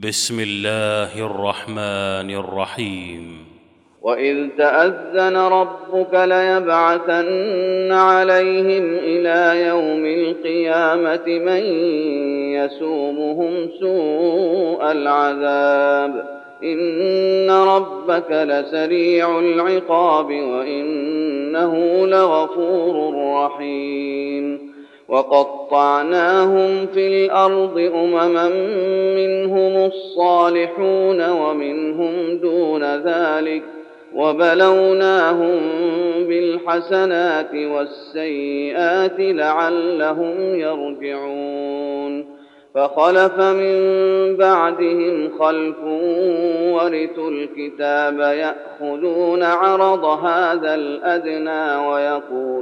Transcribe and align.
بسم 0.00 0.40
الله 0.40 1.26
الرحمن 1.26 2.30
الرحيم. 2.30 3.38
واذ 4.02 4.48
تاذن 4.58 5.36
ربك 5.36 6.14
ليبعثن 6.14 7.92
عليهم 7.92 8.94
إلى 8.94 9.66
يوم 9.66 10.06
القيامه 10.06 11.26
من 11.26 11.62
يسومهم 12.52 13.68
سوء 13.80 14.92
العذاب. 14.92 16.42
ان 16.64 17.50
ربك 17.50 18.30
لسريع 18.30 19.38
العقاب 19.38 20.26
وانه 20.26 22.06
لغفور 22.06 23.14
رحيم. 23.44 24.61
وقطعناهم 25.12 26.86
في 26.86 27.06
الأرض 27.06 27.78
أمما 27.78 28.48
منهم 29.16 29.84
الصالحون 29.86 31.30
ومنهم 31.30 32.38
دون 32.38 32.84
ذلك 32.84 33.62
وبلوناهم 34.14 35.60
بالحسنات 36.28 37.54
والسيئات 37.54 39.16
لعلهم 39.18 40.54
يرجعون 40.54 42.42
فخلف 42.74 43.40
من 43.40 43.76
بعدهم 44.36 45.38
خلف 45.38 45.84
ورثوا 46.72 47.30
الكتاب 47.30 48.18
يأخذون 48.20 49.42
عرض 49.42 50.04
هذا 50.04 50.74
الأدنى 50.74 51.86
ويقولون 51.88 52.61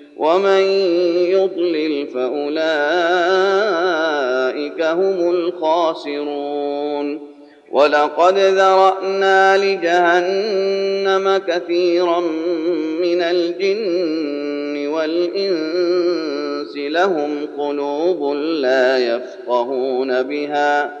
ومن 0.17 0.61
يضلل 1.31 2.07
فأولئك 2.07 2.61
هم 4.81 5.29
الخاسرون. 5.29 7.31
ولقد 7.71 8.37
ذرأنا 8.37 9.57
لجهنم 9.57 11.41
كثيرا 11.47 12.19
من 13.01 13.21
الجن 13.21 14.87
والإنس 14.87 16.77
لهم 16.77 17.47
قلوب 17.57 18.35
لا 18.35 18.97
يفقهون 18.97 20.23
بها. 20.23 21.00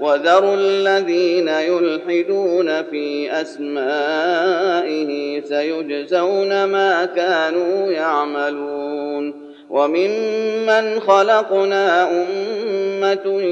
وذروا 0.00 0.54
الذين 0.54 1.48
يلحدون 1.48 2.82
في 2.82 3.40
أسمائه 3.40 5.40
سيجزون 5.40 6.64
ما 6.64 7.04
كانوا 7.04 7.92
يعملون. 7.92 9.46
وممن 9.70 11.00
خلقنا 11.00 12.10
أمة 12.10 13.42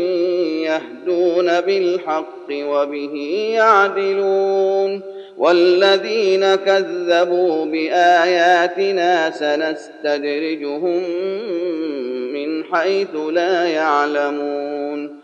يهدون 0.64 1.60
بالحق 1.60 2.48
وبه 2.50 3.14
يعدلون. 3.54 5.00
والذين 5.38 6.54
كذبوا 6.54 7.64
بآياتنا 7.64 9.30
سنستدرجهم 9.30 11.02
من 12.32 12.64
حيث 12.64 13.16
لا 13.32 13.64
يعلمون. 13.64 15.23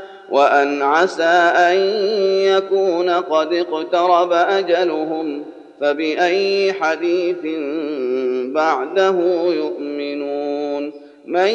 وأن 0.31 0.81
عسى 0.81 1.23
أن 1.23 1.77
يكون 2.45 3.09
قد 3.09 3.53
اقترب 3.53 4.31
أجلهم 4.31 5.45
فبأي 5.81 6.73
حديث 6.73 7.45
بعده 8.53 9.15
يؤمنون 9.47 10.91
من 11.25 11.47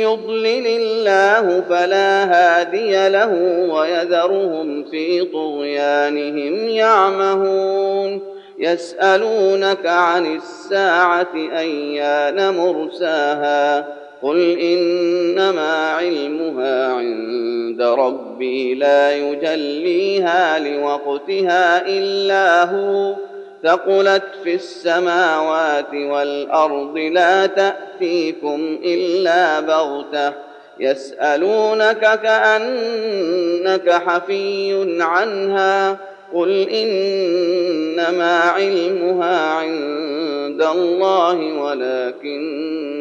يضلل 0.00 0.66
الله 0.66 1.60
فلا 1.60 2.24
هادي 2.24 3.08
له 3.08 3.34
ويذرهم 3.70 4.84
في 4.84 5.24
طغيانهم 5.24 6.68
يعمهون 6.68 8.20
يسألونك 8.58 9.86
عن 9.86 10.36
الساعة 10.36 11.34
أيان 11.34 12.56
مرساها 12.56 13.86
قل 14.22 14.58
إنما 14.58 15.90
علمها 15.90 16.92
عند 16.92 17.82
ربي 17.82 18.74
لا 18.74 19.16
يجليها 19.16 20.58
لوقتها 20.58 21.86
إلا 21.86 22.64
هو 22.64 23.14
ثقلت 23.62 24.24
في 24.44 24.54
السماوات 24.54 25.94
والأرض 25.94 26.96
لا 26.96 27.46
تأتيكم 27.46 28.78
إلا 28.84 29.60
بغتة 29.60 30.32
يسألونك 30.80 32.20
كأنك 32.22 33.90
حفي 33.90 34.96
عنها 35.00 35.96
قل 36.34 36.68
إنما 36.68 38.40
علمها 38.40 39.50
عند 39.50 40.62
الله 40.62 41.60
ولكن 41.62 42.99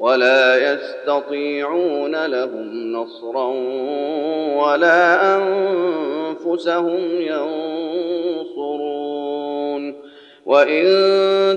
ولا 0.00 0.72
يستطيعون 0.72 2.26
لهم 2.26 2.92
نصرا 2.92 3.46
ولا 4.56 5.36
أنفسهم 5.36 7.20
ينصرون. 7.20 9.00
وإن 10.46 10.84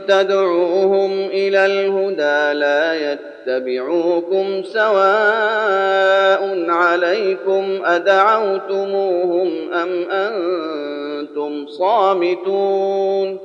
تدعوهم 0.07 1.25
إلى 1.25 1.65
الهدى 1.65 2.59
لا 2.59 3.11
يتبعوكم 3.11 4.63
سواء 4.63 6.69
عليكم 6.69 7.81
أدعوتموهم 7.85 9.73
أم 9.73 10.05
أنتم 10.11 11.67
صامتون. 11.67 13.39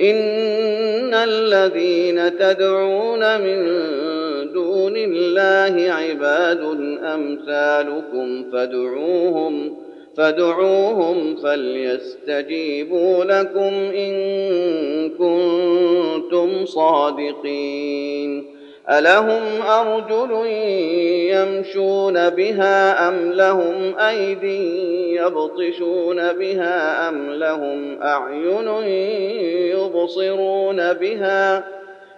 إن 0.00 1.14
الذين 1.14 2.38
تدعون 2.38 3.40
من 3.40 3.58
دون 4.82 4.96
الله 4.96 5.92
عباد 5.92 6.60
أمثالكم 7.14 8.50
فادعوهم 8.52 9.76
فادعوهم 10.16 11.36
فليستجيبوا 11.36 13.24
لكم 13.24 13.74
إن 13.96 14.14
كنتم 15.10 16.66
صادقين. 16.66 18.44
ألهم 18.90 19.62
أرجل 19.62 20.46
يمشون 21.30 22.30
بها 22.30 23.08
أم 23.08 23.32
لهم 23.32 23.98
ايدي 23.98 25.14
يبطشون 25.14 26.32
بها 26.32 27.08
أم 27.08 27.30
لهم 27.30 28.02
أعين 28.02 28.68
يبصرون 29.76 30.92
بها 30.92 31.64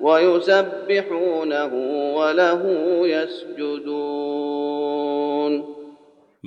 ويسبحونه 0.00 1.70
وله 2.14 2.62
يسجدون. 3.06 4.96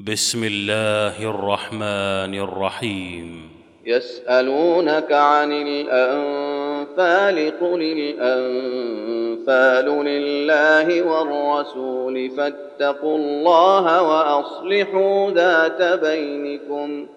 بسم 0.07 0.43
الله 0.43 1.29
الرحمن 1.29 2.39
الرحيم. 2.39 3.49
يسألونك 3.85 5.11
عن 5.11 5.51
الأنفال 5.51 7.51
قل 7.61 7.81
الأنفال 7.81 9.85
لله 10.05 11.01
والرسول 11.01 12.29
فاتقوا 12.29 13.17
الله 13.17 14.03
وأصلحوا 14.03 15.31
ذات 15.31 15.99
بينكم. 15.99 17.07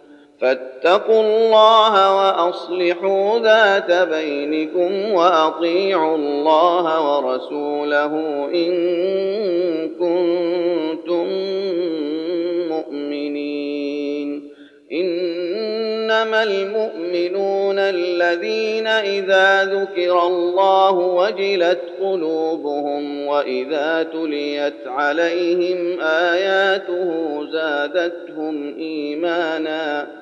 فاتقوا 0.42 1.22
الله 1.22 2.16
وأصلحوا 2.16 3.38
ذات 3.38 4.08
بينكم 4.08 5.12
وأطيعوا 5.12 6.16
الله 6.16 7.16
ورسوله 7.16 8.14
إن 8.54 8.72
كنتم 9.88 11.26
مؤمنين. 12.68 14.52
إنما 14.92 16.42
المؤمنون 16.42 17.78
الذين 17.78 18.86
إذا 18.86 19.64
ذكر 19.64 20.26
الله 20.26 20.92
وجلت 20.92 21.80
قلوبهم 22.00 23.26
وإذا 23.26 24.02
تليت 24.02 24.86
عليهم 24.86 26.00
آياته 26.00 27.40
زادتهم 27.52 28.74
إيمانا. 28.78 30.21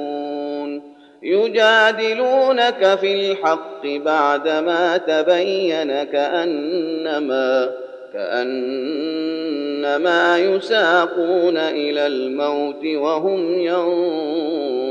يجادلونك 1.23 2.97
في 3.01 3.31
الحق 3.31 3.85
بعدما 3.85 4.97
تبين 4.97 6.03
كأنما 6.03 7.71
كأنما 8.13 9.17
يساقون 10.37 11.57
إلى 11.57 12.07
الموت 12.07 12.85
وهم 12.85 13.59
ينظرون. 13.59 14.81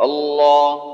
الله 0.00 0.89